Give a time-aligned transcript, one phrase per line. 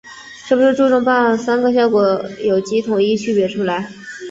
[0.47, 3.87] 是不是注重办案‘三个效果’有机统一区别出来